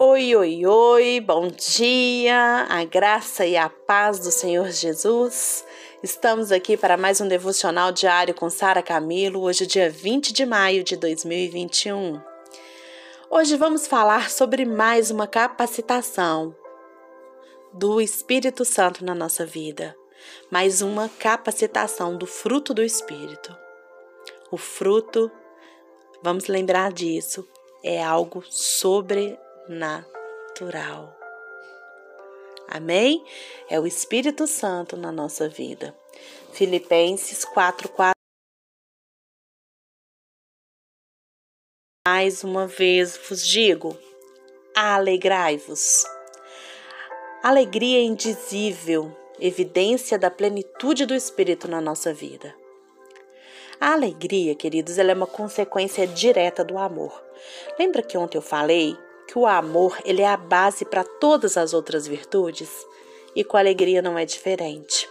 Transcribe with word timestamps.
Oi, 0.00 0.36
oi, 0.36 0.64
oi, 0.64 1.20
bom 1.20 1.48
dia, 1.48 2.68
a 2.70 2.84
graça 2.84 3.44
e 3.44 3.56
a 3.56 3.68
paz 3.68 4.20
do 4.20 4.30
Senhor 4.30 4.70
Jesus. 4.70 5.64
Estamos 6.04 6.52
aqui 6.52 6.76
para 6.76 6.96
mais 6.96 7.20
um 7.20 7.26
devocional 7.26 7.90
diário 7.90 8.32
com 8.32 8.48
Sara 8.48 8.80
Camilo, 8.80 9.40
hoje, 9.40 9.66
dia 9.66 9.90
20 9.90 10.32
de 10.32 10.46
maio 10.46 10.84
de 10.84 10.96
2021. 10.96 12.22
Hoje 13.28 13.56
vamos 13.56 13.88
falar 13.88 14.30
sobre 14.30 14.64
mais 14.64 15.10
uma 15.10 15.26
capacitação 15.26 16.54
do 17.72 18.00
Espírito 18.00 18.64
Santo 18.64 19.04
na 19.04 19.16
nossa 19.16 19.44
vida, 19.44 19.96
mais 20.48 20.80
uma 20.80 21.08
capacitação 21.08 22.16
do 22.16 22.24
fruto 22.24 22.72
do 22.72 22.84
Espírito. 22.84 23.52
O 24.48 24.56
fruto, 24.56 25.28
vamos 26.22 26.46
lembrar 26.46 26.92
disso, 26.92 27.44
é 27.82 28.00
algo 28.00 28.44
sobrenatural 28.48 29.47
natural. 29.68 31.16
Amém? 32.68 33.24
É 33.68 33.80
o 33.80 33.86
Espírito 33.86 34.46
Santo 34.46 34.96
na 34.96 35.10
nossa 35.10 35.48
vida. 35.48 35.96
Filipenses 36.52 37.44
4, 37.44 37.88
4. 37.88 38.12
Mais 42.06 42.44
uma 42.44 42.66
vez 42.66 43.16
vos 43.28 43.46
digo: 43.46 43.96
alegrai-vos. 44.74 46.04
Alegria 47.42 48.00
indizível, 48.00 49.16
evidência 49.38 50.18
da 50.18 50.30
plenitude 50.30 51.06
do 51.06 51.14
Espírito 51.14 51.68
na 51.68 51.80
nossa 51.80 52.12
vida. 52.12 52.54
A 53.80 53.92
alegria, 53.92 54.54
queridos, 54.54 54.98
ela 54.98 55.12
é 55.12 55.14
uma 55.14 55.26
consequência 55.26 56.06
direta 56.06 56.64
do 56.64 56.76
amor. 56.76 57.22
Lembra 57.78 58.02
que 58.02 58.18
ontem 58.18 58.36
eu 58.36 58.42
falei 58.42 58.96
que 59.28 59.38
o 59.38 59.46
amor 59.46 59.98
ele 60.06 60.22
é 60.22 60.26
a 60.26 60.38
base 60.38 60.86
para 60.86 61.04
todas 61.04 61.58
as 61.58 61.74
outras 61.74 62.06
virtudes 62.06 62.70
e 63.36 63.44
com 63.44 63.58
a 63.58 63.60
alegria 63.60 64.00
não 64.00 64.18
é 64.18 64.24
diferente. 64.24 65.08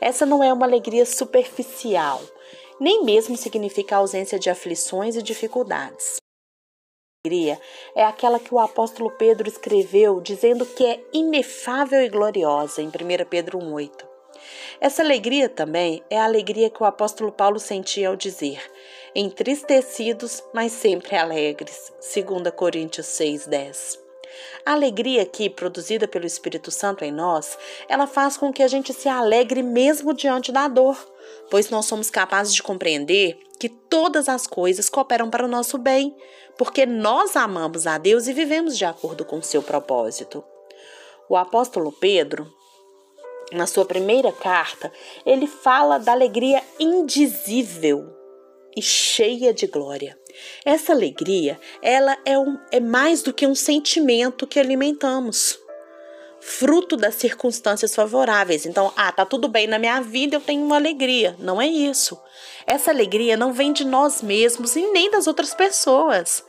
Essa 0.00 0.24
não 0.24 0.42
é 0.42 0.52
uma 0.52 0.64
alegria 0.64 1.04
superficial, 1.04 2.22
nem 2.80 3.04
mesmo 3.04 3.36
significa 3.36 3.96
ausência 3.96 4.38
de 4.38 4.48
aflições 4.48 5.16
e 5.16 5.22
dificuldades. 5.22 6.16
A 6.16 7.28
alegria 7.28 7.60
é 7.96 8.04
aquela 8.04 8.38
que 8.38 8.54
o 8.54 8.60
apóstolo 8.60 9.10
Pedro 9.10 9.48
escreveu 9.48 10.20
dizendo 10.20 10.64
que 10.64 10.86
é 10.86 11.04
inefável 11.12 12.00
e 12.00 12.08
gloriosa 12.08 12.80
em 12.80 12.86
1 12.86 12.90
Pedro 13.28 13.58
1,8. 13.58 14.06
Essa 14.80 15.02
alegria 15.02 15.48
também 15.48 16.00
é 16.08 16.16
a 16.16 16.24
alegria 16.24 16.70
que 16.70 16.80
o 16.80 16.86
apóstolo 16.86 17.32
Paulo 17.32 17.58
sentia 17.58 18.08
ao 18.08 18.16
dizer: 18.16 18.62
entristecidos, 19.18 20.44
mas 20.54 20.70
sempre 20.70 21.16
alegres. 21.16 21.92
2 22.00 22.52
Coríntios 22.54 23.06
6:10. 23.06 23.98
A 24.64 24.74
alegria 24.74 25.22
aqui, 25.22 25.50
produzida 25.50 26.06
pelo 26.06 26.24
Espírito 26.24 26.70
Santo 26.70 27.04
em 27.04 27.10
nós, 27.10 27.58
ela 27.88 28.06
faz 28.06 28.36
com 28.36 28.52
que 28.52 28.62
a 28.62 28.68
gente 28.68 28.92
se 28.94 29.08
alegre 29.08 29.60
mesmo 29.60 30.14
diante 30.14 30.52
da 30.52 30.68
dor, 30.68 30.96
pois 31.50 31.68
nós 31.68 31.86
somos 31.86 32.10
capazes 32.10 32.54
de 32.54 32.62
compreender 32.62 33.36
que 33.58 33.68
todas 33.68 34.28
as 34.28 34.46
coisas 34.46 34.88
cooperam 34.88 35.28
para 35.28 35.44
o 35.44 35.48
nosso 35.48 35.78
bem, 35.78 36.16
porque 36.56 36.86
nós 36.86 37.34
amamos 37.34 37.88
a 37.88 37.98
Deus 37.98 38.28
e 38.28 38.32
vivemos 38.32 38.78
de 38.78 38.84
acordo 38.84 39.24
com 39.24 39.38
o 39.38 39.42
seu 39.42 39.64
propósito. 39.64 40.44
O 41.28 41.36
apóstolo 41.36 41.90
Pedro, 41.90 42.46
na 43.50 43.66
sua 43.66 43.84
primeira 43.84 44.30
carta, 44.30 44.92
ele 45.26 45.48
fala 45.48 45.98
da 45.98 46.12
alegria 46.12 46.62
indizível 46.78 48.17
e 48.78 48.82
cheia 48.82 49.52
de 49.52 49.66
glória. 49.66 50.16
Essa 50.64 50.92
alegria, 50.92 51.58
ela 51.82 52.16
é, 52.24 52.38
um, 52.38 52.56
é 52.70 52.78
mais 52.78 53.22
do 53.22 53.32
que 53.32 53.44
um 53.44 53.56
sentimento 53.56 54.46
que 54.46 54.60
alimentamos, 54.60 55.58
fruto 56.40 56.96
das 56.96 57.16
circunstâncias 57.16 57.92
favoráveis. 57.92 58.64
Então, 58.64 58.92
ah, 58.96 59.10
tá 59.10 59.26
tudo 59.26 59.48
bem 59.48 59.66
na 59.66 59.80
minha 59.80 60.00
vida, 60.00 60.36
eu 60.36 60.40
tenho 60.40 60.62
uma 60.62 60.76
alegria. 60.76 61.34
Não 61.40 61.60
é 61.60 61.66
isso. 61.66 62.20
Essa 62.64 62.92
alegria 62.92 63.36
não 63.36 63.52
vem 63.52 63.72
de 63.72 63.84
nós 63.84 64.22
mesmos 64.22 64.76
e 64.76 64.92
nem 64.92 65.10
das 65.10 65.26
outras 65.26 65.52
pessoas. 65.52 66.44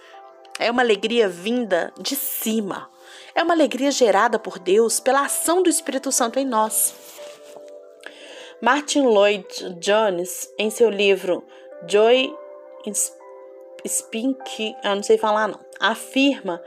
É 0.59 0.69
uma 0.69 0.83
alegria 0.83 1.27
vinda 1.27 1.91
de 1.99 2.15
cima. 2.15 2.91
É 3.33 3.41
uma 3.41 3.53
alegria 3.55 3.89
gerada 3.89 4.37
por 4.37 4.59
Deus 4.59 4.99
pela 4.99 5.25
ação 5.25 5.63
do 5.63 5.69
Espírito 5.69 6.11
Santo 6.11 6.37
em 6.37 6.45
nós. 6.45 6.93
Martin 8.61 9.03
Lloyd 9.03 9.47
Jones, 9.79 10.49
em 10.59 10.69
seu 10.69 10.89
livro 10.89 11.43
Joy 11.87 12.33
Spink, 13.87 14.75
eu 14.83 14.95
não 14.95 15.03
sei 15.03 15.17
falar 15.17 15.47
não, 15.47 15.59
afirma 15.79 16.61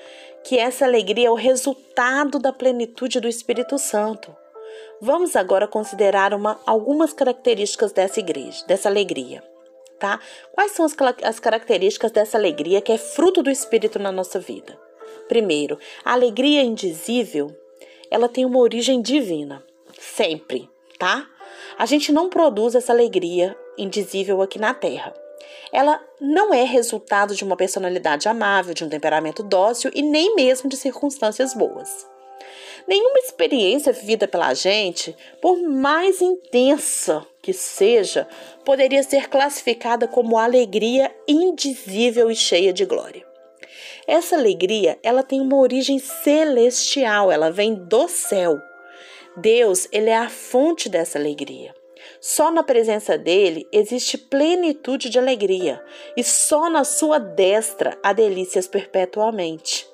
que 0.45 0.59
essa 0.59 0.85
alegria 0.85 1.29
é 1.29 1.31
o 1.31 1.35
resultado 1.35 2.39
da 2.39 2.53
plenitude 2.53 3.21
do 3.21 3.29
Espírito 3.29 3.79
Santo. 3.79 4.35
Vamos 5.01 5.37
agora 5.37 5.69
considerar 5.69 6.33
uma, 6.33 6.61
algumas 6.65 7.13
características 7.13 7.93
dessa 7.93 8.21
igreja, 8.21 8.65
dessa 8.67 8.89
alegria, 8.89 9.43
tá? 9.99 10.19
Quais 10.53 10.73
são 10.73 10.85
as, 10.85 10.95
as 11.23 11.39
características 11.39 12.11
dessa 12.11 12.39
alegria 12.39 12.81
que 12.81 12.93
é 12.93 12.99
fruto 12.99 13.43
do 13.43 13.51
Espírito 13.51 13.99
na 13.99 14.11
nossa 14.11 14.39
vida? 14.39 14.79
Primeiro, 15.29 15.79
a 16.05 16.13
alegria 16.13 16.63
indizível, 16.63 17.55
ela 18.11 18.29
tem 18.29 18.45
uma 18.45 18.59
origem 18.59 19.03
divina, 19.03 19.63
sempre, 19.99 20.69
tá? 20.99 21.27
A 21.79 21.87
gente 21.87 22.13
não 22.13 22.29
produz 22.29 22.75
essa 22.75 22.93
alegria 22.93 23.57
indizível 23.77 24.43
aqui 24.43 24.59
na 24.59 24.75
Terra. 24.75 25.15
Ela 25.73 26.01
não 26.21 26.53
é 26.53 26.65
resultado 26.65 27.35
de 27.35 27.45
uma 27.45 27.57
personalidade 27.57 28.29
amável, 28.29 28.75
de 28.75 28.85
um 28.85 28.89
temperamento 28.89 29.43
dócil 29.43 29.91
e 29.95 30.03
nem 30.03 30.35
mesmo 30.35 30.69
de 30.69 30.77
circunstâncias 30.77 31.55
boas. 31.55 32.07
Nenhuma 32.87 33.19
experiência 33.19 33.93
vivida 33.93 34.27
pela 34.27 34.53
gente, 34.55 35.17
por 35.41 35.57
mais 35.63 36.21
intensa 36.21 37.25
que 37.41 37.53
seja, 37.53 38.27
poderia 38.65 39.03
ser 39.03 39.29
classificada 39.29 40.07
como 40.07 40.39
alegria 40.39 41.15
indizível 41.27 42.31
e 42.31 42.37
cheia 42.37 42.73
de 42.73 42.85
glória. 42.85 43.25
Essa 44.07 44.37
alegria, 44.37 44.99
ela 45.03 45.23
tem 45.23 45.41
uma 45.41 45.59
origem 45.59 45.99
celestial, 45.99 47.31
ela 47.31 47.51
vem 47.51 47.75
do 47.75 48.09
céu. 48.09 48.59
Deus, 49.37 49.89
ele 49.93 50.11
é 50.11 50.17
a 50.17 50.29
fonte 50.29 50.89
dessa 50.89 51.19
alegria. 51.19 51.75
Só 52.21 52.51
na 52.51 52.63
presença 52.63 53.19
dele 53.19 53.67
existe 53.73 54.17
plenitude 54.17 55.11
de 55.11 55.19
alegria, 55.19 55.85
e 56.17 56.23
só 56.23 56.71
na 56.71 56.85
sua 56.85 57.19
destra 57.19 57.99
há 58.03 58.13
delícias 58.13 58.67
perpetuamente. 58.67 59.91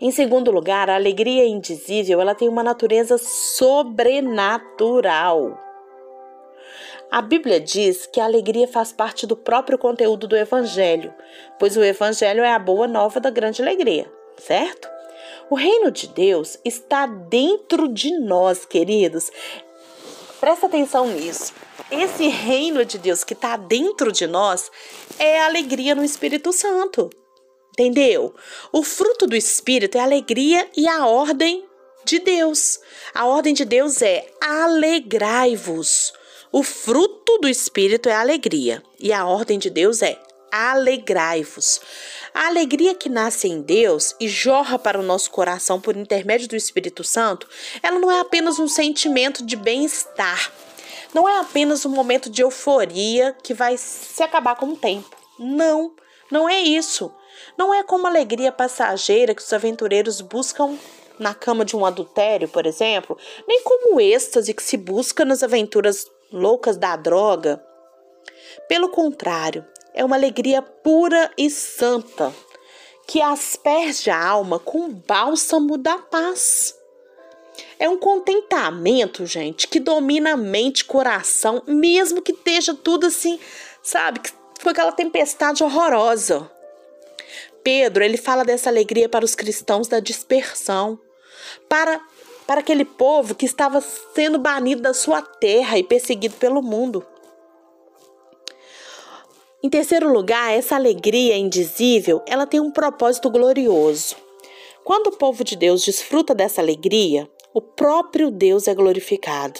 Em 0.00 0.12
segundo 0.12 0.52
lugar, 0.52 0.88
a 0.88 0.94
alegria 0.94 1.44
indizível, 1.44 2.20
ela 2.20 2.34
tem 2.34 2.48
uma 2.48 2.62
natureza 2.62 3.18
sobrenatural. 3.18 5.58
A 7.10 7.20
Bíblia 7.22 7.58
diz 7.58 8.06
que 8.06 8.20
a 8.20 8.24
alegria 8.24 8.68
faz 8.68 8.92
parte 8.92 9.26
do 9.26 9.36
próprio 9.36 9.78
conteúdo 9.78 10.28
do 10.28 10.36
evangelho, 10.36 11.12
pois 11.58 11.76
o 11.76 11.82
evangelho 11.82 12.44
é 12.44 12.52
a 12.52 12.58
boa 12.58 12.86
nova 12.86 13.18
da 13.18 13.30
grande 13.30 13.62
alegria, 13.62 14.12
certo? 14.36 14.88
O 15.50 15.54
reino 15.54 15.90
de 15.90 16.08
Deus 16.08 16.58
está 16.64 17.06
dentro 17.06 17.88
de 17.88 18.18
nós, 18.18 18.66
queridos. 18.66 19.30
Presta 20.40 20.66
atenção 20.66 21.08
nisso. 21.08 21.52
Esse 21.90 22.28
reino 22.28 22.84
de 22.84 22.98
Deus 22.98 23.24
que 23.24 23.32
está 23.32 23.56
dentro 23.56 24.12
de 24.12 24.26
nós 24.26 24.70
é 25.18 25.40
alegria 25.40 25.94
no 25.94 26.04
Espírito 26.04 26.52
Santo. 26.52 27.10
Entendeu? 27.72 28.34
O 28.72 28.82
fruto 28.82 29.26
do 29.26 29.36
Espírito 29.36 29.96
é 29.96 30.00
alegria 30.00 30.68
e 30.76 30.88
a 30.88 31.06
ordem 31.06 31.64
de 32.04 32.18
Deus. 32.18 32.80
A 33.14 33.26
ordem 33.26 33.54
de 33.54 33.64
Deus 33.64 34.02
é 34.02 34.26
alegrai-vos. 34.40 36.12
O 36.50 36.62
fruto 36.62 37.38
do 37.38 37.48
Espírito 37.48 38.08
é 38.08 38.14
alegria 38.14 38.82
e 38.98 39.12
a 39.12 39.26
ordem 39.26 39.58
de 39.58 39.70
Deus 39.70 40.02
é 40.02 40.20
alegrai-vos. 40.50 41.80
A 42.34 42.46
alegria 42.46 42.94
que 42.94 43.08
nasce 43.08 43.48
em 43.48 43.60
Deus 43.60 44.14
e 44.20 44.28
jorra 44.28 44.78
para 44.78 44.98
o 44.98 45.02
nosso 45.02 45.30
coração 45.30 45.80
por 45.80 45.96
intermédio 45.96 46.48
do 46.48 46.56
Espírito 46.56 47.02
Santo, 47.04 47.48
ela 47.82 47.98
não 47.98 48.10
é 48.10 48.20
apenas 48.20 48.58
um 48.58 48.68
sentimento 48.68 49.44
de 49.44 49.56
bem-estar. 49.56 50.52
Não 51.14 51.28
é 51.28 51.38
apenas 51.40 51.86
um 51.86 51.90
momento 51.90 52.28
de 52.28 52.42
euforia 52.42 53.34
que 53.42 53.54
vai 53.54 53.76
se 53.76 54.22
acabar 54.22 54.56
com 54.56 54.66
o 54.66 54.76
tempo. 54.76 55.16
Não, 55.38 55.92
não 56.30 56.48
é 56.48 56.60
isso. 56.60 57.12
Não 57.56 57.72
é 57.72 57.82
como 57.82 58.06
a 58.06 58.10
alegria 58.10 58.52
passageira 58.52 59.34
que 59.34 59.42
os 59.42 59.52
aventureiros 59.52 60.20
buscam 60.20 60.78
na 61.18 61.34
cama 61.34 61.64
de 61.64 61.76
um 61.76 61.84
adultério, 61.84 62.48
por 62.48 62.66
exemplo, 62.66 63.18
nem 63.46 63.62
como 63.62 63.96
o 63.96 64.00
êxtase 64.00 64.54
que 64.54 64.62
se 64.62 64.76
busca 64.76 65.24
nas 65.24 65.42
aventuras 65.42 66.06
loucas 66.32 66.76
da 66.76 66.94
droga. 66.96 67.62
Pelo 68.68 68.90
contrário, 68.90 69.66
é 69.98 70.04
uma 70.04 70.14
alegria 70.14 70.62
pura 70.62 71.28
e 71.36 71.50
santa, 71.50 72.32
que 73.04 73.20
asperge 73.20 74.08
a 74.08 74.26
alma 74.26 74.60
com 74.60 74.86
o 74.86 74.92
bálsamo 74.92 75.76
da 75.76 75.98
paz. 75.98 76.72
É 77.80 77.88
um 77.88 77.98
contentamento, 77.98 79.26
gente, 79.26 79.66
que 79.66 79.80
domina 79.80 80.34
a 80.34 80.36
mente 80.36 80.80
e 80.80 80.84
coração, 80.84 81.64
mesmo 81.66 82.22
que 82.22 82.30
esteja 82.30 82.74
tudo 82.74 83.08
assim, 83.08 83.40
sabe, 83.82 84.20
com 84.62 84.68
aquela 84.68 84.92
tempestade 84.92 85.64
horrorosa. 85.64 86.48
Pedro, 87.64 88.04
ele 88.04 88.16
fala 88.16 88.44
dessa 88.44 88.70
alegria 88.70 89.08
para 89.08 89.24
os 89.24 89.34
cristãos 89.34 89.88
da 89.88 89.98
dispersão, 89.98 90.96
para 91.68 92.00
para 92.46 92.60
aquele 92.60 92.86
povo 92.86 93.34
que 93.34 93.44
estava 93.44 93.78
sendo 94.14 94.38
banido 94.38 94.80
da 94.80 94.94
sua 94.94 95.20
terra 95.20 95.76
e 95.76 95.82
perseguido 95.82 96.34
pelo 96.36 96.62
mundo. 96.62 97.04
Em 99.60 99.68
terceiro 99.68 100.12
lugar, 100.12 100.52
essa 100.52 100.76
alegria 100.76 101.36
indizível, 101.36 102.22
ela 102.28 102.46
tem 102.46 102.60
um 102.60 102.70
propósito 102.70 103.28
glorioso. 103.28 104.14
Quando 104.84 105.08
o 105.08 105.16
povo 105.16 105.42
de 105.42 105.56
Deus 105.56 105.84
desfruta 105.84 106.32
dessa 106.32 106.60
alegria, 106.60 107.28
o 107.52 107.60
próprio 107.60 108.30
Deus 108.30 108.68
é 108.68 108.74
glorificado. 108.74 109.58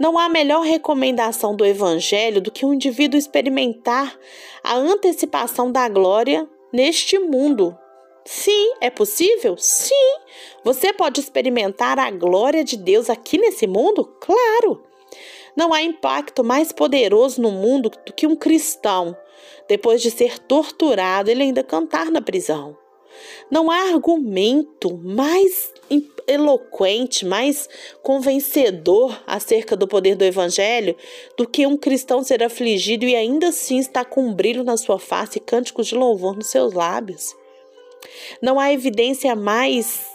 Não 0.00 0.18
há 0.18 0.30
melhor 0.30 0.62
recomendação 0.62 1.54
do 1.54 1.66
Evangelho 1.66 2.40
do 2.40 2.50
que 2.50 2.64
um 2.64 2.72
indivíduo 2.72 3.18
experimentar 3.18 4.18
a 4.64 4.76
antecipação 4.76 5.70
da 5.70 5.86
glória 5.90 6.48
neste 6.72 7.18
mundo. 7.18 7.76
Sim, 8.24 8.72
é 8.80 8.88
possível? 8.88 9.56
Sim. 9.58 10.16
Você 10.64 10.90
pode 10.90 11.20
experimentar 11.20 11.98
a 11.98 12.10
glória 12.10 12.64
de 12.64 12.78
Deus 12.78 13.10
aqui 13.10 13.36
nesse 13.36 13.66
mundo? 13.66 14.06
Claro. 14.20 14.82
Não 15.56 15.72
há 15.72 15.82
impacto 15.82 16.42
mais 16.42 16.72
poderoso 16.72 17.40
no 17.40 17.50
mundo 17.50 17.90
do 17.90 18.12
que 18.12 18.26
um 18.26 18.34
cristão, 18.34 19.16
depois 19.68 20.00
de 20.00 20.10
ser 20.10 20.38
torturado, 20.38 21.30
ele 21.30 21.42
ainda 21.42 21.62
cantar 21.62 22.10
na 22.10 22.20
prisão. 22.20 22.76
Não 23.50 23.70
há 23.70 23.92
argumento 23.92 24.96
mais 24.96 25.72
eloquente, 26.26 27.26
mais 27.26 27.68
convencedor 28.02 29.22
acerca 29.26 29.76
do 29.76 29.86
poder 29.86 30.14
do 30.14 30.24
Evangelho 30.24 30.96
do 31.36 31.46
que 31.46 31.66
um 31.66 31.76
cristão 31.76 32.22
ser 32.22 32.42
afligido 32.42 33.04
e 33.04 33.14
ainda 33.14 33.48
assim 33.48 33.78
estar 33.78 34.06
com 34.06 34.22
um 34.22 34.34
brilho 34.34 34.64
na 34.64 34.76
sua 34.76 34.98
face 34.98 35.38
e 35.38 35.40
cânticos 35.40 35.86
de 35.86 35.94
louvor 35.94 36.34
nos 36.34 36.46
seus 36.46 36.72
lábios. 36.72 37.34
Não 38.40 38.58
há 38.58 38.72
evidência 38.72 39.36
mais, 39.36 40.06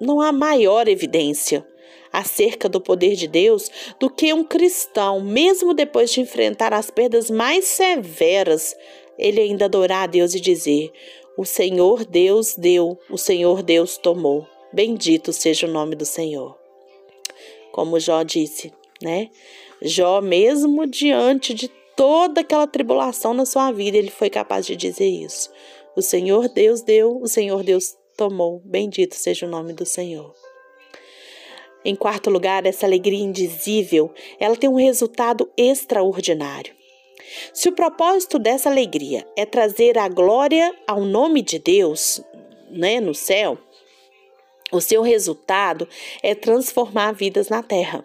não 0.00 0.20
há 0.20 0.32
maior 0.32 0.88
evidência 0.88 1.66
acerca 2.16 2.66
do 2.66 2.80
poder 2.80 3.14
de 3.14 3.28
Deus 3.28 3.70
do 4.00 4.08
que 4.08 4.32
um 4.32 4.42
cristão, 4.42 5.20
mesmo 5.20 5.74
depois 5.74 6.10
de 6.10 6.22
enfrentar 6.22 6.72
as 6.72 6.90
perdas 6.90 7.30
mais 7.30 7.66
severas, 7.66 8.74
ele 9.18 9.38
ainda 9.38 9.66
adorar 9.66 10.04
a 10.04 10.06
Deus 10.06 10.34
e 10.34 10.40
dizer: 10.40 10.90
O 11.36 11.44
Senhor 11.44 12.06
Deus 12.06 12.54
deu, 12.56 12.98
o 13.10 13.18
Senhor 13.18 13.62
Deus 13.62 13.98
tomou. 13.98 14.46
Bendito 14.72 15.30
seja 15.30 15.66
o 15.66 15.70
nome 15.70 15.94
do 15.94 16.06
Senhor. 16.06 16.56
Como 17.70 18.00
Jó 18.00 18.22
disse, 18.22 18.72
né? 19.02 19.28
Jó, 19.82 20.22
mesmo 20.22 20.86
diante 20.86 21.52
de 21.52 21.68
toda 21.94 22.40
aquela 22.40 22.66
tribulação 22.66 23.34
na 23.34 23.44
sua 23.44 23.70
vida, 23.70 23.98
ele 23.98 24.10
foi 24.10 24.30
capaz 24.30 24.64
de 24.64 24.74
dizer 24.74 25.08
isso. 25.08 25.50
O 25.94 26.00
Senhor 26.00 26.48
Deus 26.48 26.80
deu, 26.80 27.20
o 27.20 27.28
Senhor 27.28 27.62
Deus 27.62 27.94
tomou. 28.16 28.62
Bendito 28.64 29.14
seja 29.14 29.44
o 29.44 29.50
nome 29.50 29.74
do 29.74 29.84
Senhor. 29.84 30.34
Em 31.88 31.94
quarto 31.94 32.30
lugar, 32.30 32.66
essa 32.66 32.84
alegria 32.84 33.22
indizível, 33.22 34.12
ela 34.40 34.56
tem 34.56 34.68
um 34.68 34.74
resultado 34.74 35.48
extraordinário. 35.56 36.74
Se 37.54 37.68
o 37.68 37.72
propósito 37.72 38.40
dessa 38.40 38.68
alegria 38.68 39.24
é 39.36 39.46
trazer 39.46 39.96
a 39.96 40.08
glória 40.08 40.74
ao 40.84 41.02
nome 41.02 41.42
de 41.42 41.60
Deus, 41.60 42.20
né, 42.72 42.98
no 42.98 43.14
céu, 43.14 43.56
o 44.72 44.80
seu 44.80 45.00
resultado 45.00 45.88
é 46.24 46.34
transformar 46.34 47.12
vidas 47.12 47.48
na 47.48 47.62
terra. 47.62 48.04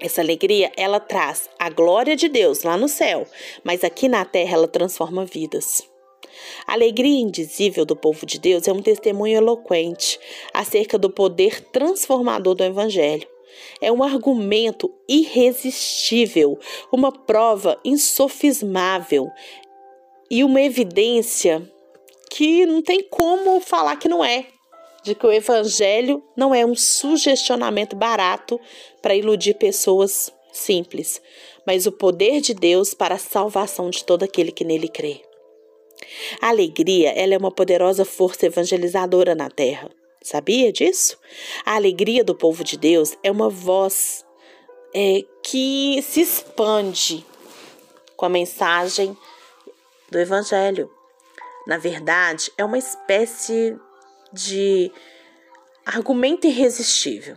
Essa 0.00 0.20
alegria, 0.20 0.72
ela 0.76 0.98
traz 0.98 1.48
a 1.60 1.70
glória 1.70 2.16
de 2.16 2.28
Deus 2.28 2.64
lá 2.64 2.76
no 2.76 2.88
céu, 2.88 3.24
mas 3.62 3.84
aqui 3.84 4.08
na 4.08 4.24
terra 4.24 4.54
ela 4.54 4.66
transforma 4.66 5.24
vidas. 5.24 5.89
A 6.66 6.72
alegria 6.74 7.20
indizível 7.20 7.84
do 7.84 7.96
povo 7.96 8.24
de 8.26 8.38
Deus 8.38 8.66
é 8.68 8.72
um 8.72 8.82
testemunho 8.82 9.36
eloquente 9.36 10.18
acerca 10.52 10.98
do 10.98 11.10
poder 11.10 11.60
transformador 11.70 12.54
do 12.54 12.64
Evangelho. 12.64 13.28
É 13.80 13.90
um 13.90 14.02
argumento 14.02 14.92
irresistível, 15.08 16.58
uma 16.92 17.10
prova 17.10 17.78
insofismável 17.84 19.28
e 20.30 20.44
uma 20.44 20.62
evidência 20.62 21.68
que 22.30 22.64
não 22.64 22.80
tem 22.80 23.02
como 23.02 23.60
falar 23.60 23.96
que 23.96 24.08
não 24.08 24.24
é 24.24 24.46
de 25.02 25.14
que 25.14 25.26
o 25.26 25.32
evangelho 25.32 26.22
não 26.36 26.54
é 26.54 26.64
um 26.64 26.74
sugestionamento 26.74 27.96
barato 27.96 28.60
para 29.00 29.14
iludir 29.14 29.54
pessoas 29.54 30.32
simples, 30.52 31.22
mas 31.66 31.86
o 31.86 31.92
poder 31.92 32.40
de 32.40 32.54
Deus 32.54 32.92
para 32.92 33.14
a 33.14 33.18
salvação 33.18 33.90
de 33.90 34.04
todo 34.04 34.24
aquele 34.24 34.52
que 34.52 34.64
nele 34.64 34.88
crê. 34.88 35.22
A 36.40 36.48
alegria, 36.48 37.10
ela 37.12 37.34
é 37.34 37.38
uma 37.38 37.50
poderosa 37.50 38.04
força 38.04 38.46
evangelizadora 38.46 39.34
na 39.34 39.50
terra. 39.50 39.90
Sabia 40.22 40.72
disso? 40.72 41.18
A 41.64 41.74
alegria 41.76 42.22
do 42.22 42.34
povo 42.34 42.62
de 42.62 42.76
Deus 42.76 43.16
é 43.22 43.30
uma 43.30 43.48
voz 43.48 44.24
é, 44.94 45.24
que 45.42 46.02
se 46.02 46.20
expande 46.20 47.24
com 48.16 48.26
a 48.26 48.28
mensagem 48.28 49.16
do 50.10 50.18
Evangelho. 50.18 50.90
Na 51.66 51.78
verdade, 51.78 52.52
é 52.58 52.64
uma 52.64 52.78
espécie 52.78 53.78
de 54.32 54.92
argumento 55.86 56.46
irresistível. 56.46 57.36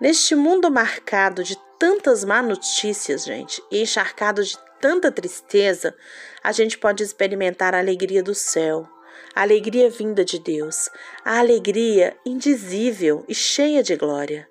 Neste 0.00 0.34
mundo 0.34 0.70
marcado 0.70 1.42
de 1.42 1.56
tantas 1.80 2.24
má 2.24 2.42
notícias, 2.42 3.24
gente, 3.24 3.62
e 3.70 3.80
encharcado 3.80 4.44
de 4.44 4.56
tanta 4.78 5.10
tristeza, 5.10 5.96
a 6.44 6.52
gente 6.52 6.76
pode 6.76 7.02
experimentar 7.02 7.74
a 7.74 7.78
alegria 7.78 8.22
do 8.22 8.34
céu, 8.34 8.86
a 9.34 9.40
alegria 9.40 9.88
vinda 9.88 10.22
de 10.22 10.38
Deus, 10.38 10.90
a 11.24 11.38
alegria 11.38 12.14
indizível 12.24 13.24
e 13.26 13.34
cheia 13.34 13.82
de 13.82 13.96
glória. 13.96 14.46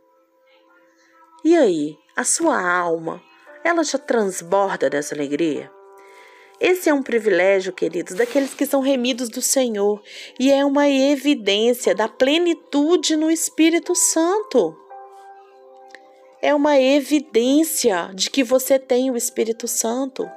E 1.46 1.56
aí, 1.56 1.96
a 2.16 2.24
sua 2.24 2.60
alma, 2.60 3.22
ela 3.64 3.84
já 3.84 4.00
transborda 4.00 4.90
dessa 4.90 5.14
alegria? 5.14 5.72
Esse 6.60 6.90
é 6.90 6.94
um 6.94 7.04
privilégio, 7.04 7.72
queridos, 7.72 8.16
daqueles 8.16 8.56
que 8.56 8.66
são 8.66 8.82
remidos 8.82 9.30
do 9.30 9.42
Senhor 9.42 10.02
e 10.40 10.52
é 10.52 10.66
uma 10.66 10.90
evidência 10.90 11.94
da 11.94 12.08
plenitude 12.08 13.16
no 13.16 13.30
Espírito 13.30 13.94
Santo. 13.94 14.89
É 16.42 16.56
uma 16.56 16.80
evidência 16.80 18.12
de 18.14 18.30
que 18.30 18.44
você 18.44 18.80
tem 18.80 19.12
o 19.12 19.18
Espírito 19.18 19.68
Santo. 19.68 20.30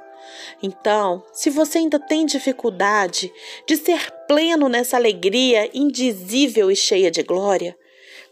Então, 0.61 1.23
se 1.31 1.49
você 1.49 1.77
ainda 1.77 1.99
tem 1.99 2.25
dificuldade 2.25 3.31
de 3.67 3.77
ser 3.77 4.11
pleno 4.27 4.67
nessa 4.67 4.97
alegria 4.97 5.69
indizível 5.73 6.71
e 6.71 6.75
cheia 6.75 7.11
de 7.11 7.23
glória, 7.23 7.77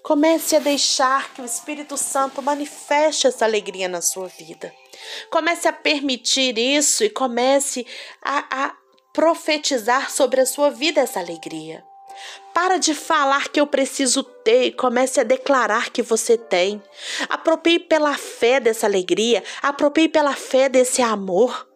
comece 0.01 0.55
a 0.55 0.59
deixar 0.59 1.33
que 1.33 1.41
o 1.41 1.45
Espírito 1.45 1.95
Santo 1.97 2.41
manifeste 2.41 3.27
essa 3.27 3.45
alegria 3.45 3.87
na 3.87 4.01
sua 4.01 4.27
vida. 4.27 4.73
Comece 5.29 5.67
a 5.67 5.73
permitir 5.73 6.57
isso 6.57 7.03
e 7.03 7.09
comece 7.09 7.85
a, 8.21 8.65
a 8.65 8.77
profetizar 9.13 10.11
sobre 10.11 10.41
a 10.41 10.45
sua 10.45 10.69
vida 10.69 11.01
essa 11.01 11.19
alegria. 11.19 11.83
Para 12.53 12.77
de 12.77 12.93
falar 12.93 13.49
que 13.49 13.59
eu 13.59 13.67
preciso 13.67 14.23
ter 14.23 14.65
e 14.65 14.71
comece 14.71 15.19
a 15.19 15.23
declarar 15.23 15.89
que 15.89 16.01
você 16.01 16.37
tem. 16.37 16.81
Aproprie 17.29 17.79
pela 17.79 18.17
fé 18.17 18.59
dessa 18.59 18.85
alegria, 18.85 19.43
aproprie 19.61 20.09
pela 20.09 20.33
fé 20.33 20.67
desse 20.67 21.01
amor, 21.01 21.67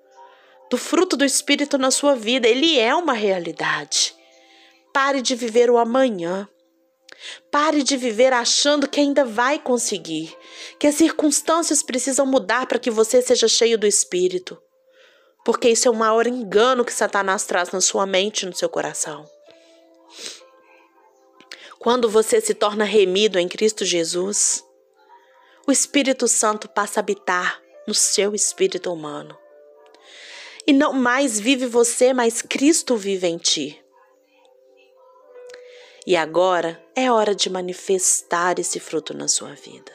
do 0.70 0.78
fruto 0.78 1.16
do 1.16 1.24
Espírito 1.24 1.78
na 1.78 1.92
sua 1.92 2.16
vida. 2.16 2.48
Ele 2.48 2.78
é 2.78 2.94
uma 2.94 3.14
realidade. 3.14 4.14
Pare 4.94 5.22
de 5.22 5.36
viver 5.36 5.70
o 5.70 5.78
amanhã. 5.78 6.48
Pare 7.50 7.82
de 7.82 7.96
viver 7.96 8.34
achando 8.34 8.88
que 8.88 9.00
ainda 9.00 9.24
vai 9.24 9.58
conseguir, 9.58 10.36
que 10.78 10.88
as 10.88 10.96
circunstâncias 10.96 11.82
precisam 11.82 12.26
mudar 12.26 12.68
para 12.68 12.78
que 12.78 12.92
você 12.92 13.22
seja 13.22 13.48
cheio 13.48 13.78
do 13.78 13.88
Espírito. 13.88 14.62
Porque 15.44 15.70
isso 15.70 15.88
é 15.88 15.92
o 15.92 15.96
maior 15.96 16.28
engano 16.28 16.84
que 16.84 16.94
Satanás 16.94 17.46
traz 17.46 17.72
na 17.72 17.80
sua 17.80 18.06
mente 18.06 18.44
e 18.44 18.46
no 18.46 18.56
seu 18.56 18.68
coração. 18.68 19.35
Quando 21.86 22.10
você 22.10 22.42
se 22.42 22.56
torna 22.56 22.84
remido 22.84 23.38
em 23.38 23.48
Cristo 23.48 23.86
Jesus, 23.86 24.66
o 25.68 25.72
Espírito 25.72 26.28
Santo 26.28 26.68
passa 26.68 27.00
a 27.00 27.02
habitar 27.02 27.62
no 27.88 27.94
seu 27.94 28.34
espírito 28.34 28.92
humano. 28.92 29.38
E 30.66 30.74
não 30.74 30.94
mais 30.94 31.40
vive 31.40 31.68
você, 31.68 32.12
mas 32.12 32.42
Cristo 32.42 32.98
vive 32.98 33.28
em 33.28 33.38
ti. 33.38 33.80
E 36.08 36.16
agora 36.16 36.84
é 36.96 37.12
hora 37.12 37.36
de 37.36 37.52
manifestar 37.52 38.58
esse 38.58 38.80
fruto 38.80 39.14
na 39.14 39.28
sua 39.28 39.54
vida. 39.54 39.92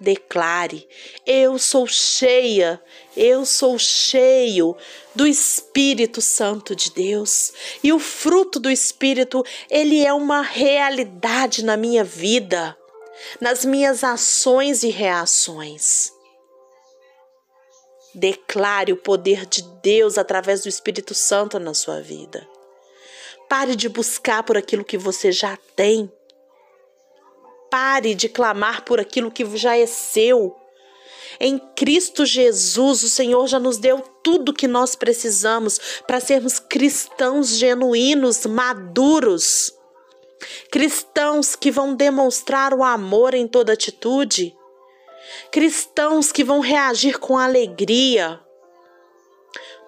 Declare: 0.00 0.86
Eu 1.26 1.58
sou 1.58 1.86
cheia, 1.86 2.82
eu 3.16 3.46
sou 3.46 3.78
cheio 3.78 4.76
do 5.14 5.26
Espírito 5.26 6.20
Santo 6.20 6.76
de 6.76 6.90
Deus. 6.90 7.52
E 7.82 7.92
o 7.92 7.98
fruto 7.98 8.60
do 8.60 8.70
Espírito, 8.70 9.44
ele 9.70 10.04
é 10.04 10.12
uma 10.12 10.42
realidade 10.42 11.64
na 11.64 11.76
minha 11.76 12.04
vida, 12.04 12.76
nas 13.40 13.64
minhas 13.64 14.04
ações 14.04 14.82
e 14.82 14.90
reações. 14.90 16.12
Declare 18.14 18.92
o 18.92 18.96
poder 18.96 19.46
de 19.46 19.62
Deus 19.82 20.18
através 20.18 20.62
do 20.62 20.68
Espírito 20.68 21.14
Santo 21.14 21.58
na 21.58 21.74
sua 21.74 22.00
vida. 22.00 22.46
Pare 23.48 23.76
de 23.76 23.88
buscar 23.88 24.42
por 24.42 24.56
aquilo 24.56 24.84
que 24.84 24.98
você 24.98 25.30
já 25.30 25.56
tem. 25.76 26.10
Pare 27.70 28.14
de 28.14 28.28
clamar 28.28 28.84
por 28.84 29.00
aquilo 29.00 29.30
que 29.30 29.44
já 29.56 29.76
é 29.76 29.86
seu. 29.86 30.56
Em 31.38 31.58
Cristo 31.76 32.24
Jesus, 32.24 33.02
o 33.02 33.10
Senhor 33.10 33.46
já 33.46 33.58
nos 33.58 33.76
deu 33.76 34.00
tudo 34.22 34.54
que 34.54 34.66
nós 34.66 34.94
precisamos 34.94 35.78
para 36.06 36.20
sermos 36.20 36.58
cristãos 36.58 37.50
genuínos, 37.50 38.46
maduros. 38.46 39.72
Cristãos 40.70 41.54
que 41.54 41.70
vão 41.70 41.94
demonstrar 41.94 42.72
o 42.72 42.82
amor 42.82 43.34
em 43.34 43.46
toda 43.46 43.72
atitude. 43.72 44.56
Cristãos 45.50 46.30
que 46.32 46.44
vão 46.44 46.60
reagir 46.60 47.18
com 47.18 47.36
alegria, 47.36 48.40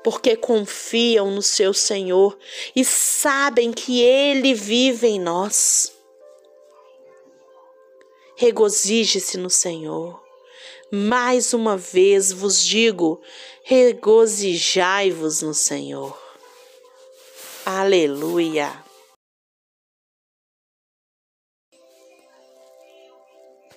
porque 0.02 0.34
confiam 0.36 1.30
no 1.30 1.42
seu 1.42 1.72
Senhor 1.72 2.36
e 2.74 2.84
sabem 2.84 3.72
que 3.72 4.00
Ele 4.00 4.54
vive 4.54 5.06
em 5.06 5.20
nós. 5.20 5.97
Regozije-se 8.40 9.36
no 9.36 9.50
Senhor. 9.50 10.22
Mais 10.92 11.52
uma 11.52 11.76
vez 11.76 12.30
vos 12.30 12.64
digo: 12.64 13.20
regozijai-vos 13.64 15.42
no 15.42 15.52
Senhor. 15.52 16.16
Aleluia. 17.66 18.87